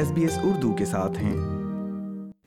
S 0.00 0.12
B 0.12 0.22
S 0.22 0.38
Urdu 0.42 0.74
کے 0.74 0.84
ساتھ 0.84 1.18
ہیں۔ 1.18 1.36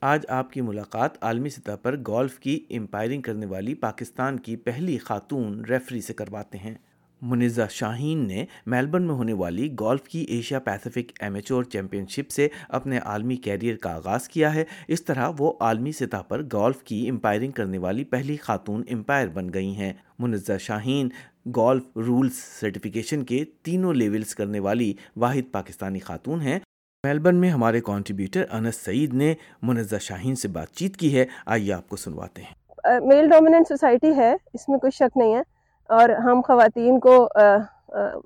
آج 0.00 0.26
آپ 0.28 0.52
کی 0.52 0.60
ملاقات 0.60 1.24
عالمی 1.24 1.48
سطح 1.48 1.72
پر 1.82 1.96
گولف 2.06 2.38
کی 2.38 2.64
امپائرنگ 2.70 3.22
کرنے 3.22 3.46
والی 3.46 3.74
پاکستان 3.74 4.38
کی 4.38 4.56
پہلی 4.56 4.98
خاتون 4.98 5.64
ریفری 5.64 6.00
سے 6.00 6.14
کرواتے 6.14 6.58
ہیں۔ 6.58 6.74
منزہ 7.22 7.62
شاہین 7.70 8.26
نے 8.26 8.44
میلبرن 8.66 9.02
میں 9.02 9.14
ہونے 9.14 9.32
والی 9.32 9.72
گولف 9.80 10.02
کی 10.02 10.20
ایشیا 10.20 10.58
پیسفک 10.58 11.12
ایمیچور 11.20 11.64
چیمپئن 11.64 12.06
شپ 12.06 12.30
سے 12.30 12.48
اپنے 12.68 12.98
عالمی 12.98 13.36
کیریئر 13.36 13.76
کا 13.76 13.94
آغاز 13.94 14.28
کیا 14.28 14.54
ہے۔ 14.54 14.64
اس 14.88 15.04
طرح 15.04 15.30
وہ 15.38 15.52
عالمی 15.60 15.92
سطح 15.92 16.22
پر 16.28 16.42
گولف 16.42 16.82
کی 16.82 17.08
امپائرنگ 17.08 17.52
کرنے 17.52 17.78
والی 17.78 18.04
پہلی 18.04 18.36
خاتون 18.36 18.82
امپائر 18.90 19.28
بن 19.28 19.52
گئی 19.54 19.76
ہیں۔ 19.76 19.92
Munazza 20.18 20.58
Shaheen 20.60 21.08
golf 21.46 21.96
rules 21.96 22.34
certification 22.34 23.22
کے 23.22 23.44
تینوں 23.62 23.94
لیولز 23.94 24.34
کرنے 24.34 24.58
والی 24.58 24.94
واحد 25.16 25.52
پاکستانی 25.52 25.98
خاتون 25.98 26.40
ہیں۔ 26.40 26.58
میلبرن 27.04 27.36
میں 27.36 27.50
ہمارے 27.50 27.80
کانٹریبیوٹر 27.80 28.44
انس 28.52 28.76
سعید 28.76 29.14
نے 29.14 29.34
منزہ 29.62 29.96
شاہین 30.00 30.34
سے 30.34 30.48
بات 30.48 30.68
چیت 30.68 30.96
کی 30.96 31.18
ہے۔ 31.18 31.24
آئیے 31.46 31.72
آپ 31.72 31.88
کو 31.88 31.96
سنواتے 31.96 32.42
ہیں۔ 32.42 33.00
میل 33.00 33.28
ڈومیننٹ 33.28 33.68
سوسائٹی 33.68 34.16
ہے۔ 34.16 34.36
اس 34.54 34.68
میں 34.68 34.78
کوئی 34.78 34.90
شک 34.90 35.16
نہیں 35.16 35.34
ہے۔ 35.34 35.42
اور 35.88 36.08
ہم 36.08 36.40
خواتین 36.40 37.00
کو 37.00 37.28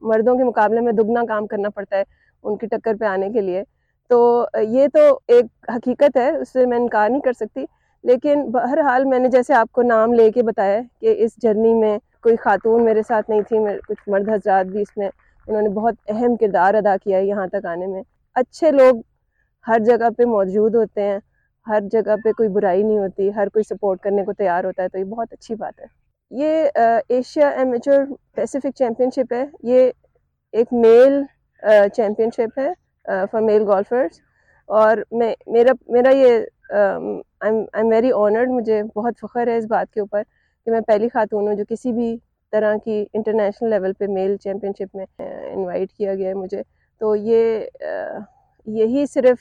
مردوں 0.03 0.37
کے 0.39 0.45
مقابلے 0.45 0.81
میں 0.81 0.93
دگنا 0.93 1.25
کام 1.29 1.47
کرنا 1.47 1.69
پڑتا 1.69 1.97
ہے 1.97 2.03
ان 2.43 2.57
کی 2.57 2.67
ٹکر 2.67 2.95
پہ 3.01 3.05
آنے 3.05 3.31
کے 3.31 3.41
لیے۔ 3.41 3.63
تو 4.09 4.47
یہ 4.69 4.87
تو 4.95 5.21
ایک 5.29 5.47
حقیقت 5.69 6.17
ہے، 6.17 6.37
اس 6.37 6.49
سے 6.53 6.67
میں 6.67 6.79
انکار 6.79 7.11
نہیں 7.11 7.21
کر 7.21 7.33
سکتی۔ 7.33 7.65
لیکن 8.05 8.51
بہرحال 8.51 9.05
میں 9.05 9.19
نے 9.19 9.29
جیسے 9.29 9.55
آپ 9.55 9.73
کو 9.73 9.83
نام 9.83 10.13
لے 10.13 10.31
کے 10.31 10.43
بتایا 10.43 10.81
کہ 11.01 11.15
اس 11.19 11.37
جرنی 11.43 11.75
میں 11.75 11.99
کوئی 12.23 12.37
خاتون 12.37 12.85
میرے 12.85 13.03
ساتھ 13.09 13.31
نہیں 13.31 13.43
تھی 13.43 13.57
کچھ 13.89 14.09
مرد 14.09 14.29
حضرات 14.29 14.67
بھی 14.67 14.83
اس 14.83 14.97
میں، 14.97 15.09
انہوں 15.47 15.63
نے 15.63 15.69
بہت 15.69 15.95
اہم 16.09 16.37
کردار 16.37 16.75
ادا 16.75 16.97
کیا 17.05 17.19
ہے 17.19 17.25
یہاں 17.25 17.47
تک 17.47 17.67
آنے 17.67 17.87
میں۔ 17.87 18.03
اچھے 18.41 18.71
لوگ 18.71 19.01
ہر 19.67 19.79
جگہ 19.87 20.09
پہ 20.19 20.25
موجود 20.25 20.75
ہوتے 20.75 21.03
ہیں، 21.03 21.19
ہر 21.67 21.81
جگہ 21.93 22.17
پہ 22.25 22.33
کوئی 22.33 22.49
برائی 22.49 22.83
نہیں 22.83 22.99
ہوتی، 22.99 23.29
ہر 23.37 23.49
کوئی 23.53 23.63
سپورٹ 23.69 24.01
کرنے 24.03 24.25
کو 24.25 24.33
تیار 24.33 24.65
ہوتا 24.65 24.83
ہے، 24.83 24.89
تو 24.89 24.99
یہ 24.99 25.05
بہت 25.05 25.33
اچھی 25.33 25.55
بات 25.55 25.81
ہے۔ 25.81 25.87
یہ 26.31 26.69
ایشیا 27.09 27.49
ایمیچور 27.59 28.05
پیسیفک 28.35 28.77
چیمپئن 28.79 29.11
شپ 29.17 29.33
ہے۔ 29.33 29.45
یہ 29.63 29.91
ایک 30.55 30.73
میل 30.73 31.23
چیمپئن 31.95 32.31
شپ 32.37 32.59
ہے 32.59 32.73
فار 33.33 33.41
میل 33.43 33.63
گولفرس 33.67 34.21
اور 34.69 34.97
میں، 35.11 35.35
میرا 35.47 35.73
میرا 35.89 36.11
یہ 36.11 36.39
آئی 36.73 37.55
ایم 37.75 37.89
ویری 37.91 38.11
آنرڈ 38.15 38.51
مجھے 38.51 38.83
بہت 38.97 39.21
فخر 39.21 39.49
ہے 39.49 39.57
اس 39.57 39.67
بات 39.69 39.93
کے 39.95 40.01
اوپر 40.01 40.23
کہ 40.67 40.71
میں 40.71 40.81
پہلی 40.87 41.09
خاتون 41.09 41.47
ہوں 41.49 41.55
جو 41.55 41.65
کسی 41.69 41.93
بھی 41.93 42.17
طرح 42.53 42.77
کی 42.85 43.05
انٹرنیشنل 43.13 43.71
لیول 43.71 43.93
پہ 43.99 44.07
میل 44.09 44.37
چیمپئن 44.37 44.73
شپ 44.79 44.97
میں 44.97 45.07
انوائٹ 45.53 45.93
کیا 45.93 46.15
گیا 46.15 46.29
ہے 46.29 46.35
مجھے۔ 46.35 46.63
تو 47.01 47.15
یہ 47.17 47.67
یہی 48.67 49.05
صرف 49.07 49.39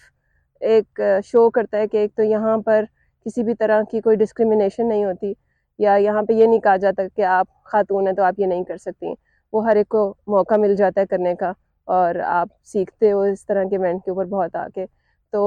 ایک 0.61 1.01
شو 1.25 1.49
کرتا 1.49 1.77
ہے 1.77 1.87
کہ 1.87 1.97
ایک 1.97 2.15
تو 2.15 2.23
یہاں 2.23 2.57
پر 2.65 2.83
کسی 3.25 3.43
بھی 3.43 3.53
طرح 3.59 3.81
کی 3.91 4.01
کوئی 4.01 4.17
ڈسکریمنیشن 4.17 4.87
نہیں 4.89 5.05
ہوتی، 5.05 5.33
یا 5.79 5.95
یہاں 5.95 6.21
پہ 6.27 6.33
یہ 6.33 6.45
نہیں 6.45 6.59
کہا 6.59 6.75
جاتا 6.77 7.03
کہ 7.15 7.21
آپ 7.21 7.47
خاتون 7.71 8.07
ہیں 8.07 8.13
تو 8.15 8.23
آپ 8.23 8.39
یہ 8.39 8.45
نہیں 8.45 8.63
کر 8.63 8.77
سکتی۔ 8.77 9.13
وہ 9.53 9.65
ہر 9.65 9.75
ایک 9.75 9.87
کو 9.89 10.13
موقع 10.27 10.55
مل 10.57 10.75
جاتا 10.75 11.01
ہے 11.01 11.05
کرنے 11.05 11.33
کا، 11.35 11.51
اور 11.87 12.15
آپ 12.25 12.47
سیکھتے 12.65 13.11
ہو 13.11 13.21
اس 13.21 13.45
طرح 13.45 13.63
کے 13.69 13.75
ایونٹ 13.77 14.03
کے 14.05 14.11
اوپر 14.11 14.25
بہت 14.25 14.55
آ 14.55 14.67
کے 14.75 14.85
تو 15.33 15.41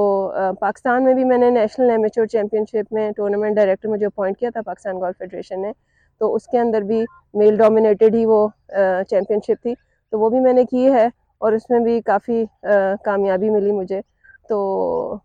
پاکستان 0.59 1.03
میں 1.03 1.13
بھی 1.13 1.23
میں 1.23 1.37
نے 1.37 1.49
نیشنل 1.49 1.89
ایمیچور 1.89 2.25
چیمپئن 2.25 2.63
شپ 2.65 2.93
میں 2.93 3.09
ٹورنامنٹ 3.17 3.55
ڈائریکٹر 3.55 3.89
مجھے 3.89 4.05
اپوائنٹ 4.05 4.37
کیا 4.37 4.49
تھا، 4.49 4.61
پاکستان 4.61 4.99
گولف 5.01 5.17
فیڈریشن 5.17 5.61
نے۔ 5.61 5.71
تو 6.21 6.33
اس 6.35 6.45
کے 6.47 6.59
اندر 6.59 6.81
بھی 6.81 7.03
میل 7.33 7.57
ڈومینیٹڈ 7.57 8.15
ہی 8.15 8.25
وہ 8.25 8.47
چیمپئن 9.09 9.39
شپ 9.47 9.61
تھی۔ 9.63 9.73
تو 10.13 10.19
وہ 10.19 10.29
بھی 10.29 10.39
میں 10.39 10.53
نے 10.53 10.65
کی 10.65 10.91
ہے۔ 10.91 11.07
اور 11.41 11.53
اس 11.53 11.69
میں 11.69 11.79
بھی 11.79 11.99
کافی 12.01 12.43
کامیابی 13.03 13.49
ملی 13.49 13.71
مجھے۔ 13.71 14.01
تو 14.49 14.57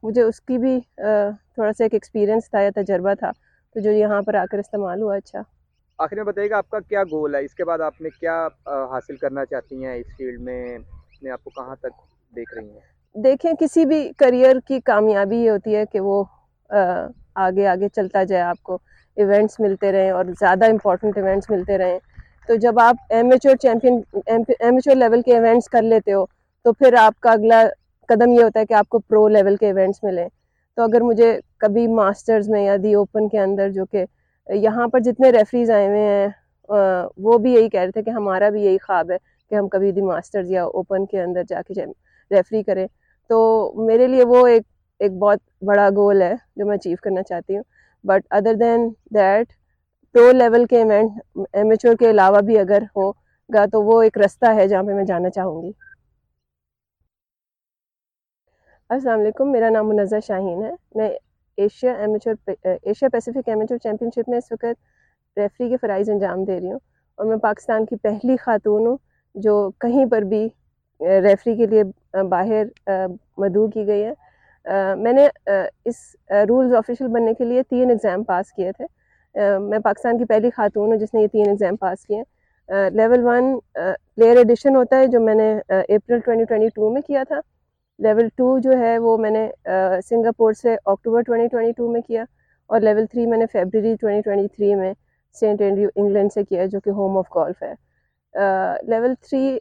مجھے 0.02 0.22
اس 0.22 0.40
کی 0.40 0.58
بھی 0.58 0.78
تھوڑا 0.96 1.72
سا 1.72 1.84
ایک 1.84 1.94
ایکسپیرینس 1.94 2.50
تھا 2.50 2.60
یا 2.60 2.70
تجربہ 2.74 3.14
تھا۔ 3.14 3.30
تو 3.76 3.80
جو 3.80 3.90
یہاں 3.90 4.20
پر 4.22 4.34
آ 4.34 4.44
کر 4.50 4.58
استعمال 4.58 5.02
ہوا 5.02 5.16
اچھا۔ 5.16 5.42
آخر 5.98 6.16
میں 6.16 6.24
بتائیے 6.24 6.50
گا 6.50 6.56
آپ 6.56 6.68
کا 6.70 6.78
کیا 6.80 7.02
گول 7.02 7.34
ہے؟ 7.34 7.44
اس 7.44 7.54
کے 7.54 7.64
بعد 7.64 7.80
آپ 7.80 8.00
نے 8.00 8.10
کیا 8.10 8.36
حاصل 8.90 9.16
کرنا 9.16 9.44
چاہتی 9.44 9.84
ہیں 9.84 9.94
اس 9.94 10.06
فیلڈ 10.16 10.40
میں؟ 10.40 10.62
اپنے 10.76 11.30
آپ 11.30 11.44
کو 11.44 11.50
کہاں 11.50 11.74
تک 11.76 12.00
دیکھ 12.36 12.54
رہی 12.54 12.70
ہیں 12.70 12.80
دیکھیں 13.14 13.52
کسی 13.60 13.84
بھی 13.84 14.08
کریئر 14.18 14.56
کی 14.66 14.80
کامیابی 14.80 15.36
یہ 15.36 15.50
ہوتی 15.50 15.76
ہے 15.76 15.84
کہ 15.86 16.00
وہ 16.00 16.22
آگے 17.36 17.66
آگے 17.66 17.88
چلتا 17.88 18.22
جائے 18.24 18.42
آپ 18.42 18.62
کو 18.62 18.78
ایونٹس 19.16 19.60
ملتے 19.60 19.92
رہیں 19.92 20.10
اور 20.10 20.24
زیادہ 20.40 20.64
امپورٹنٹ 20.64 21.18
ایونٹس 21.18 21.50
ملتے 21.50 21.78
رہیں۔ 21.78 21.98
تو 22.48 22.54
جب 22.56 22.78
آپ 22.80 22.96
ایمیچور 23.10 23.56
چیمپئن 23.56 24.00
ایمیچور 24.26 24.96
لیول 24.96 25.22
کے 25.22 25.34
ایونٹس 25.34 25.68
کر 25.68 25.82
لیتے 25.82 26.12
ہو، 26.12 26.24
تو 26.64 26.72
پھر 26.72 26.94
آپ 26.98 27.20
کا 27.20 27.32
اگلا 27.32 27.62
قدم 28.08 28.32
یہ 28.32 28.42
ہوتا 28.42 28.60
ہے 28.60 28.66
کہ 28.66 28.74
آپ 28.74 28.88
کو 28.88 28.98
پرو 29.00 29.26
لیول 29.28 29.56
کے 29.56 29.66
ایونٹس 29.66 30.02
ملیں۔ 30.04 30.28
تو 30.76 30.82
اگر 30.82 31.00
مجھے 31.00 31.38
کبھی 31.58 31.86
ماسٹرز 31.88 32.48
میں 32.50 32.64
یا 32.64 32.76
دی 32.82 32.94
اوپن 32.94 33.28
کے 33.28 33.38
اندر 33.40 33.70
جو 33.70 33.84
کہ 33.86 34.04
یہاں 34.46 34.86
پر 34.88 35.00
جتنے 35.00 35.30
ریفریز 35.32 35.70
آئے 35.70 35.86
ہوئے 35.88 36.00
ہیں 36.00 36.28
وہ 37.18 37.38
بھی 37.38 37.52
یہی 37.54 37.68
کہہ 37.68 37.80
رہے 37.80 37.90
تھے 37.90 38.02
کہ 38.02 38.10
ہمارا 38.10 38.48
بھی 38.50 38.64
یہی 38.64 38.78
خواب 38.82 39.10
ہے 39.10 39.16
کہ 39.50 39.54
ہم 39.54 39.68
کبھی 39.68 39.90
دی 39.92 40.00
ماسٹرز 40.02 40.50
یا 40.50 40.64
اوپن 40.64 41.06
کے 41.06 41.20
اندر 41.22 41.42
جا 41.48 41.60
کے 41.62 41.84
ریفری 42.30 42.62
کریں۔ 42.62 42.86
تو 43.30 43.38
میرے 43.86 44.06
لیے 44.06 44.24
وہ 44.26 44.46
ایک 44.46 44.62
ایک 45.00 45.12
بہت 45.12 45.38
بڑا 45.64 45.88
گول 45.96 46.22
ہے 46.22 46.34
جو 46.56 46.66
میں 46.66 46.76
اچیو 46.76 46.96
کرنا 47.02 47.22
چاہتی 47.22 47.56
ہوں۔ 47.56 47.62
But 48.04 48.26
other 48.30 48.54
then 48.54 48.88
that 49.14 49.52
pro 50.16 50.30
level 50.32 50.64
کے 50.66 50.76
ایونٹ 50.76 51.38
ایمیچور 51.52 51.94
کے 51.94 52.10
علاوہ 52.10 52.40
بھی 52.40 52.58
اگر 52.58 52.82
ہوگا 52.96 53.64
تو 53.72 53.82
وہ 53.82 54.02
ایک 54.02 54.16
رستہ 54.18 54.52
ہے 54.54 54.66
جہاں 54.68 54.82
پہ 54.82 54.92
میں 54.94 55.04
جانا 55.04 55.30
چاہوں 55.30 55.62
گی۔ 55.62 55.70
السلام 58.90 59.20
علیکم، 59.20 59.50
میرا 59.52 59.68
نام 59.70 59.88
منظر 59.88 60.20
شاہین 60.26 60.62
ہے۔ 60.64 60.70
میں 60.94 61.08
Asia 61.58 61.92
amateur 61.92 62.34
Asia 62.64 63.08
Pacific 63.12 63.48
amateur 63.48 63.78
championship 64.14 64.28
میں 64.28 64.38
اس 64.38 64.52
وقت 64.52 65.38
ریفری 65.38 65.68
کے 65.68 65.76
فرائض 65.80 66.10
انجام 66.10 66.44
دے 66.44 66.60
رہی 66.60 66.72
ہوں 66.72 66.78
اور 67.18 67.26
میں 67.26 67.36
پاکستان 67.36 67.84
کی 67.86 67.96
پہلی 67.96 68.36
خاتون 68.36 68.86
ہوں 68.86 68.96
جو 69.34 69.70
کہیں 69.80 70.04
پر 70.10 70.22
بھی 70.32 70.48
ریفری 71.00 71.56
کے 71.56 71.66
لیے 71.66 71.82
باہر 72.30 72.64
مدعو 73.38 73.66
کی 73.70 73.86
گئی 73.86 74.04
ہے۔ 74.04 74.12
میں 75.02 75.12
نے 75.12 75.28
اس 75.84 76.14
رولز 76.48 76.74
آفیشل 76.74 77.08
بننے 77.08 77.34
کے 77.34 77.44
لیے 77.44 77.62
تین 77.62 77.90
ایگزام 77.90 78.24
پاس 78.24 78.52
کیے 78.52 78.72
تھے۔ 78.72 78.86
میں 79.60 79.78
پاکستان 79.84 80.18
کی 80.18 80.24
پہلی 80.24 80.50
خاتون 80.56 80.92
ہوں 80.92 80.98
جس 80.98 81.14
نے 81.14 81.22
یہ 81.22 81.26
تین 81.32 81.48
ایگزام 81.48 81.76
پاس 81.76 82.04
کیے 82.06 82.16
ہیں۔ 82.16 82.24
لیول 82.90 83.24
ون 83.24 83.58
پلیئر 83.74 84.36
ایڈیشن 84.36 84.76
ہوتا 84.76 84.98
ہے 84.98 85.06
جو 85.06 85.20
میں 85.20 85.34
نے 85.34 85.52
اپریل 85.68 86.20
ٹوئنٹی 86.20 86.44
ٹوئنٹی 86.44 86.68
ٹو 86.74 86.90
میں 86.92 87.02
کیا 87.06 87.22
تھا۔ 87.28 87.40
لیول 87.98 88.28
ٹو 88.36 88.58
جو 88.64 88.78
ہے 88.78 88.96
وہ 88.98 89.16
میں 89.18 89.30
نے 89.30 89.48
سنگاپور 90.08 90.52
سے 90.62 90.74
اکتوبر 90.84 91.22
ٹوئنٹی 91.26 91.48
ٹوئنٹی 91.48 91.72
ٹو 91.76 91.90
میں 91.92 92.00
کیا۔ 92.06 92.24
اور 92.70 92.80
لیول 92.80 93.06
تھری 93.10 93.26
میں 93.26 93.38
نے 93.38 93.46
فیبرری 93.52 93.94
ٹوئنٹی 94.00 94.20
ٹوئنٹی 94.22 94.48
تھری 94.54 94.74
میں 94.74 94.92
سینٹ 95.36 95.60
اینڈریو 95.62 95.88
انگلینڈ 95.96 96.32
سے 96.32 96.44
کیا 96.44 96.64
جو 96.72 96.80
کہ 96.80 96.90
ہوم 96.98 97.16
آف 97.18 97.26
گولف 97.36 97.62
ہے۔ 97.62 97.72
لیول 98.88 99.14
تھری 99.28 99.58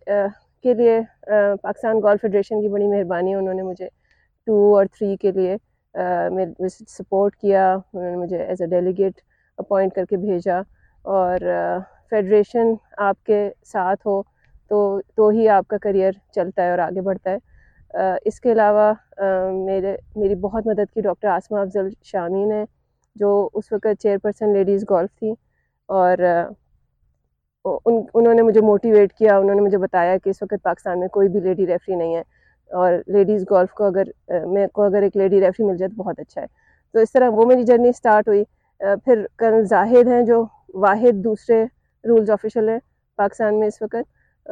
کے 0.63 0.73
لیے 0.73 0.99
پاکستان 1.61 1.99
گولف 2.03 2.21
فیڈریشن 2.21 2.61
کی 2.61 2.67
بڑی 2.69 2.87
مہربانی 2.87 3.31
ہے۔ 3.31 3.35
انہوں 3.35 3.53
نے 3.53 3.61
مجھے 3.61 3.87
ٹو 4.47 4.75
اور 4.75 4.85
تھری 4.97 5.15
کے 5.21 5.31
لیے 5.31 5.55
سپورٹ 6.87 7.35
کیا۔ 7.35 7.73
انہوں 7.73 8.09
نے 8.11 8.17
مجھے 8.17 8.37
ایز 8.43 8.61
اے 8.61 8.67
ڈیلیگیٹ 8.67 9.21
اپوائنٹ 9.57 9.93
کر 9.93 10.05
کے 10.05 10.17
بھیجا 10.17 10.59
اور 11.05 11.39
فیڈریشن 12.09 12.73
آپ 12.99 13.23
کے 13.25 13.49
ساتھ 13.65 14.07
ہو 14.07 14.21
تو 14.71 14.77
تو 15.15 15.29
ہی 15.29 15.47
آپ 15.49 15.67
کا 15.67 15.77
کریئر 15.77 16.11
چلتا 16.31 16.63
ہے 16.63 16.69
اور 16.69 16.79
آگے 16.79 17.01
بڑھتا 17.01 17.31
ہے۔ 17.31 17.37
اس 18.25 18.39
کے 18.41 18.51
علاوہ 18.51 18.91
میرے، 19.65 19.95
میری 20.15 20.35
بہت 20.35 20.67
مدد 20.67 20.93
کی 20.93 21.01
ڈاکٹر 21.01 21.27
آسمہ 21.27 21.59
افضل 21.59 21.89
شامین 22.03 22.51
ہیں 22.51 22.65
جو 23.15 23.49
اس 23.53 23.71
وقت 23.71 24.01
چیئر 24.01 24.17
پرسن 24.23 24.53
لیڈیز 24.53 24.83
گولف 24.89 25.09
تھی 25.19 25.33
اور 25.89 26.17
ان، 27.65 28.01
انہوں 28.13 28.33
نے 28.33 28.41
مجھے 28.41 28.61
موٹیویٹ 28.61 29.13
کیا، 29.13 29.37
انہوں 29.37 29.55
نے 29.55 29.61
مجھے 29.61 29.77
بتایا 29.77 30.17
کہ 30.17 30.29
اس 30.29 30.41
وقت 30.41 30.63
پاکستان 30.63 30.99
میں 30.99 31.07
کوئی 31.07 31.29
بھی 31.29 31.39
لیڈی 31.39 31.67
ریفری 31.67 31.95
نہیں 31.95 32.15
ہے 32.15 32.21
اور 32.71 32.93
لیڈیز 33.07 33.43
گولف 33.51 33.73
کو 33.73 33.83
اگر 33.83 34.07
میں 34.47 34.67
کو 34.67 34.83
اگر 34.83 35.01
ایک 35.01 35.17
لیڈی 35.17 35.39
ریفری 35.41 35.65
مل 35.65 35.77
جائے 35.77 35.89
تو 35.89 36.03
بہت 36.03 36.19
اچھا 36.19 36.41
ہے۔ 36.41 36.47
تو 36.93 36.99
اس 36.99 37.11
طرح 37.11 37.29
وہ 37.29 37.45
میری 37.45 37.63
جرنی 37.63 37.89
اسٹارٹ 37.89 38.27
ہوئی۔ 38.27 38.43
پھر 38.79 39.25
کرنل 39.35 39.65
زاہد 39.65 40.07
ہیں 40.07 40.21
جو 40.21 40.43
واحد 40.73 41.23
دوسرے 41.23 41.63
رولز 42.03 42.29
آفیشل 42.29 42.69
ہیں 42.69 42.79
پاکستان 43.17 43.59
میں 43.59 43.67
اس 43.67 43.81
وقت۔ 43.81 44.49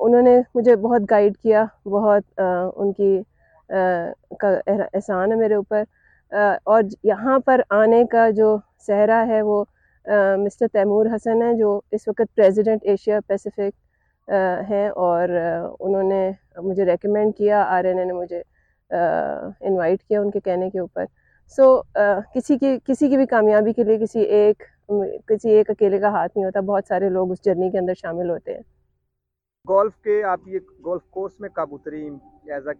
انہوں 0.00 0.22
نے 0.22 0.40
مجھے 0.54 0.76
بہت 0.76 1.10
گائیڈ 1.10 1.36
کیا، 1.36 1.64
بہت 1.86 2.40
ان 2.76 2.92
کی 2.92 3.20
کا 4.40 4.48
احسان 4.66 5.32
ہے 5.32 5.36
میرے 5.36 5.54
اوپر۔ 5.54 5.82
اور 6.64 6.82
یہاں 7.04 7.38
پر 7.38 7.60
آنے 7.70 8.04
کا 8.10 8.28
جو 8.30 8.56
صحرا 8.86 9.24
ہے 9.28 9.40
وہ 9.42 9.64
مسٹر 10.44 10.66
تیمور 10.72 11.06
حسن 11.06 11.42
ہیں 11.42 11.52
جو 11.52 11.80
اس 11.90 12.08
وقت 12.08 12.34
پریزیڈنٹ 12.34 12.80
ایشیا 12.82 13.18
پیسیفک 13.26 14.30
ہیں 14.70 14.88
اور 14.88 15.28
انہوں 15.80 16.02
نے 16.02 16.30
مجھے 16.56 16.84
ریکمینڈ 16.84 17.36
کیا، 17.36 17.62
آر 17.68 17.84
این 17.84 17.98
اے 17.98 18.04
نے 18.04 18.12
مجھے 18.12 18.42
انوائٹ 18.90 20.02
کیا 20.02 20.20
ان 20.20 20.30
کے 20.30 20.40
کہنے 20.40 20.70
کے 20.70 20.78
اوپر۔ 20.78 21.04
سو 21.50 21.80
کسی 22.34 22.58
کی 22.58 22.76
کسی 22.84 23.08
کی 23.08 23.16
بھی 23.16 23.26
کامیابی 23.26 23.72
کے 23.72 23.84
لیے 23.84 23.98
کسی 23.98 24.20
ایک 24.20 24.62
کسی 25.26 25.50
ایک 25.50 25.70
اکیلے 25.70 25.98
کا 25.98 26.08
ہاتھ 26.08 26.32
نہیں 26.36 26.44
ہوتا 26.44 26.60
بہت 26.60 26.84
سارے 26.88 27.08
لوگ 27.08 27.30
اس 27.32 27.44
جرنی 27.44 27.70
کے 27.70 27.78
اندر 27.78 27.94
شامل 27.94 28.30
ہوتے 28.30 28.54
ہیں۔ 28.54 28.62
گولف 29.68 29.92
کے 30.02 30.22
آپ 30.24 30.40
یہ 30.46 30.58
گولف 30.84 31.02
کورس 31.10 31.40
میں 31.40 31.48
کب 31.48 31.74
اتری؟ 31.74 32.08
ایز 32.50 32.68
اے 32.68 32.74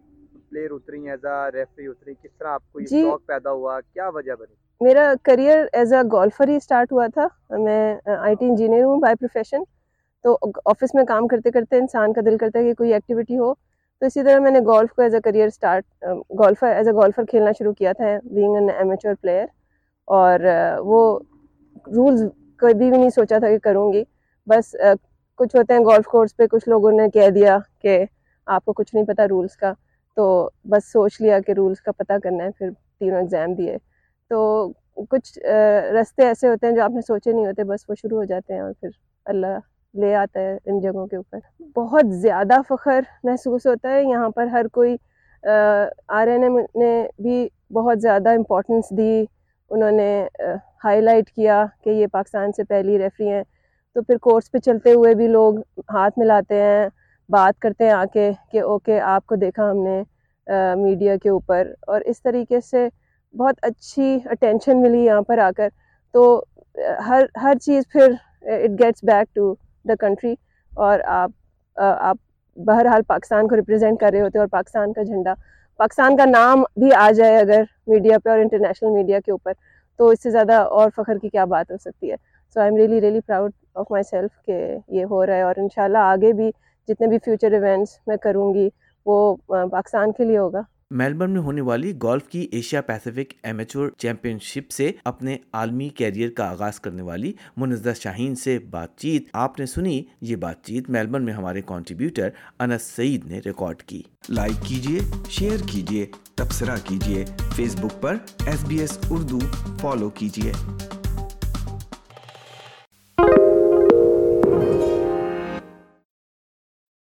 پلیئر 0.49 0.71
اتری 0.71 1.09
ایز 1.09 1.25
اے 1.25 1.51
ریفری 1.53 1.87
اتری؟ 1.87 2.13
کس 2.13 2.37
طرح 2.39 2.47
آپ 2.47 2.61
کو 2.71 2.79
یہ 2.79 2.85
جی۔ 2.85 3.01
شوق 3.01 3.25
پیدا 3.25 3.51
ہوا؟ 3.51 3.79
کیا 3.81 4.09
وجہ 4.09 4.35
بنی؟ 4.39 4.55
میرا 4.81 5.13
کریئر 5.23 5.65
ایز 5.73 5.93
اے 5.93 6.01
گولفر 6.11 6.47
ہی 6.47 6.55
اسٹارٹ 6.55 6.91
ہوا 6.91 7.07
تھا۔ 7.13 7.27
میں 7.57 7.95
آئی 8.17 8.35
ٹی 8.35 8.45
انجینئر 8.45 8.83
ہوں 8.83 8.99
بائی 8.99 9.15
پروفیشن 9.15 9.63
تو 10.25 10.37
آفس 10.65 10.95
میں 10.95 11.03
کام 11.05 11.27
کرتے 11.27 11.51
کرتے 11.51 11.77
انسان 11.77 12.13
کا 12.13 12.21
دل 12.25 12.37
کرتا 12.37 12.59
ہے 12.59 12.63
کہ 12.63 12.73
کوئی 12.73 12.93
ایکٹیویٹی 12.93 13.37
ہو۔ 13.37 13.53
تو 14.01 14.05
اسی 14.05 14.23
طرح 14.23 14.39
میں 14.39 14.51
نے 14.51 14.59
گولف 14.59 14.93
کو 14.95 15.01
as 15.01 15.15
a 15.15 15.19
career 15.21 15.47
start 15.47 15.83
golfer 16.39 16.67
as 16.67 16.87
a 16.87 16.93
golfer 16.93 17.25
کھیلنا 17.29 17.51
شروع 17.57 17.73
کیا 17.73 17.91
تھا 17.93 18.05
بینگ 18.23 18.55
این 18.55 18.69
ایمیچور 18.77 19.13
پلیئر 19.21 19.45
اور 20.07 20.39
وہ 20.85 21.19
رولز 21.87 22.23
کبھی 22.59 22.89
بھی 22.89 22.97
نہیں 22.97 23.09
سوچا 23.09 23.37
تھا 23.39 23.47
کہ 23.47 23.57
کروں 23.63 23.91
گی۔ 23.93 24.03
بس 24.47 24.75
کچھ 25.39 25.55
ہوتے 25.55 25.73
ہیں 25.73 25.79
گولف 25.85 26.05
کورس 26.07 26.35
پہ، 26.37 26.47
کچھ 26.51 26.67
لوگوں 26.69 26.91
نے 26.91 27.09
کہہ 27.13 27.29
دیا 27.29 27.57
کہ 27.81 28.03
آپ 28.47 28.65
کو 28.65 28.73
کچھ 28.73 28.95
نہیں 28.95 29.05
پتہ 29.05 29.21
رولز 29.29 29.55
کا۔ 29.57 29.73
تو 30.17 30.49
بس 30.69 30.91
سوچ 30.91 31.21
لیا 31.21 31.39
کہ 31.39 31.51
رولز 31.57 31.81
کا 31.81 31.91
پتہ 31.97 32.13
کرنا 32.23 32.43
ہے، 32.43 32.51
پھر 32.57 32.69
تینوں 32.99 33.19
ایگزام 33.19 33.53
دیے۔ 33.53 33.77
تو 34.31 34.71
کچھ 35.09 35.37
رستے 35.99 36.25
ایسے 36.27 36.47
ہوتے 36.47 36.67
ہیں 36.67 36.75
جو 36.75 36.83
آپ 36.83 36.91
نے 36.91 37.01
سوچے 37.07 37.31
نہیں 37.31 37.45
ہوتے، 37.45 37.63
بس 37.63 37.89
وہ 37.89 37.95
شروع 38.01 38.17
ہو 38.17 38.23
جاتے 38.23 38.53
ہیں 38.53 38.61
اور 38.61 38.73
پھر 38.79 38.89
اللہ 39.25 39.57
لے 39.93 40.13
آتا 40.15 40.39
ہے 40.39 40.57
ان 40.65 40.79
جگہوں 40.79 41.05
کے 41.07 41.15
اوپر۔ 41.15 41.39
بہت 41.75 42.13
زیادہ 42.21 42.59
فخر 42.69 43.01
محسوس 43.23 43.65
ہوتا 43.65 43.89
ہے۔ 43.89 44.03
یہاں 44.03 44.29
پر 44.29 44.47
ہر 44.47 44.67
کوئی 44.73 44.95
آر 46.09 46.27
این 46.27 46.43
ایم 46.43 46.57
نے 46.75 46.91
بھی 47.19 47.47
بہت 47.73 48.01
زیادہ 48.01 48.29
امپورٹنس 48.29 48.89
دی۔ 48.97 49.23
انہوں 49.71 49.91
نے 49.91 50.09
ہائی 50.85 51.01
لائٹ 51.01 51.29
کیا 51.29 51.65
کہ 51.83 51.89
یہ 51.89 52.07
پاکستان 52.11 52.51
سے 52.51 52.63
پہلی 52.63 52.97
ریفری 52.99 53.29
ہیں۔ 53.29 53.43
تو 53.95 54.01
پھر 54.01 54.17
کورس 54.21 54.51
پہ 54.51 54.57
چلتے 54.57 54.91
ہوئے 54.93 55.13
بھی 55.15 55.27
لوگ 55.27 55.55
ہاتھ 55.93 56.19
ملاتے 56.19 56.61
ہیں، 56.61 56.87
بات 57.29 57.59
کرتے 57.59 57.83
ہیں 57.83 57.91
آ 57.91 58.03
کے 58.13 58.31
کہ 58.51 58.61
اوکے، 58.61 58.99
آپ 59.05 59.25
کو 59.25 59.35
دیکھا 59.35 59.69
ہم 59.71 59.83
نے 59.83 60.01
میڈیا 60.77 61.15
کے 61.23 61.29
اوپر۔ 61.29 61.67
اور 61.87 62.01
اس 62.05 62.21
طریقے 62.21 62.59
سے 62.61 62.87
بہت 63.33 63.55
اچھی 63.61 64.17
اٹینشن 64.25 64.81
ملی 64.81 65.03
یہاں 65.05 65.21
پر 65.21 65.37
آ 65.39 65.49
کر۔ 65.57 65.69
تو 66.13 66.23
ہر 67.07 67.23
ہر 67.43 67.57
چیز 67.61 67.83
پھر 67.89 68.11
it 68.43 68.79
gets 68.79 69.03
back 69.03 69.35
to 69.35 69.53
the 69.85 69.95
country 69.99 70.33
اور 70.71 70.99
آپ 71.05 71.31
آپ 71.77 72.17
بہرحال 72.57 73.01
پاکستان 73.07 73.47
کو 73.47 73.55
ریپرزینٹ 73.55 73.99
کر 73.99 74.11
رہے 74.11 74.21
ہوتے 74.21 74.39
اور 74.39 74.47
پاکستان 74.51 74.93
کا 74.93 75.03
جھنڈا، 75.03 75.33
پاکستان 75.79 76.17
کا 76.17 76.25
نام 76.25 76.63
بھی 76.79 76.91
آ 76.93 77.09
جائے 77.15 77.37
اگر 77.37 77.63
میڈیا 77.87 78.17
پہ 78.23 78.29
اور 78.29 78.39
انٹرنیشنل 78.39 78.91
میڈیا 78.93 79.19
کے 79.25 79.31
اوپر، 79.31 79.53
تو 79.99 80.07
اس 80.09 80.23
سے 80.23 80.31
زیادہ 80.31 80.57
اور 80.77 80.89
فخر 80.95 81.17
کی 81.17 81.29
کیا 81.29 81.45
بات 81.45 81.71
ہو 81.71 81.77
سکتی 81.77 82.11
ہے؟ 82.11 82.15
So 82.55 82.59
I 82.59 82.69
am 82.69 82.77
really 82.77 83.01
really 83.01 83.19
proud 83.27 83.51
of 83.75 83.91
my 83.91 84.03
self 84.03 84.31
کہ 84.45 84.75
یہ 84.97 85.03
ہو 85.09 85.25
رہا 85.25 85.35
ہے 85.35 85.41
اور 85.41 85.55
انشاءاللہ 85.57 85.97
آگے 85.97 86.33
بھی 86.33 86.49
جتنے 86.87 87.07
بھی 87.07 87.17
فیوچر 87.25 87.51
ایونٹس 87.53 87.97
میں 88.07 88.17
کروں 88.23 88.53
گی، 88.53 88.67
وہ 89.05 89.35
پاکستان 89.47 90.11
کے 90.11 90.23
لیے 90.23 90.37
ہوگا۔ 90.37 90.61
میلبرن 90.91 91.31
میں 91.31 91.41
ہونے 91.41 91.61
والی 91.61 91.93
گولف 92.01 92.27
کی 92.27 92.47
ایشیا 92.51 92.81
پیسیفک 92.81 93.33
ایمیچور 93.43 93.89
چیمپئن 93.97 94.39
شپ 94.39 94.71
سے 94.71 94.91
اپنے 95.05 95.37
عالمی 95.53 95.89
کیریئر 95.89 96.29
کا 96.29 96.49
آغاز 96.49 96.79
کرنے 96.79 97.01
والی 97.01 97.33
منزہ 97.57 97.89
شاہین 98.01 98.35
سے 98.35 98.59
بات 98.59 98.97
چیت۔ 98.97 99.23
آپ 99.33 99.59
نے 99.59 99.65
سنی 99.65 100.03
یہ 100.21 100.35
بات 100.35 100.63
چیت۔ 100.63 100.89
میلبرن 100.89 101.25
میں 101.25 101.33
ہمارے 101.33 101.61
کانٹریبیوٹر 101.61 102.29
انس 102.59 102.81
سعید 102.81 103.25
نے 103.25 103.39
ریکارڈ 103.45 103.81
کی۔ 103.81 104.01
لائک 104.29 104.65
کیجیے 104.65 104.99
شیئر 105.29 105.57
کیجیے، 105.67 106.05
تبصرہ 106.35 106.75
کیجیے۔ 106.83 107.25
فیس 107.55 107.75
بک 107.79 108.01
پر 108.01 108.15
S 108.45 108.65
B 108.67 108.79
S 108.79 108.99
Urdu 109.09 109.39
follow 109.79 110.09
کیجیے۔ 110.09 110.51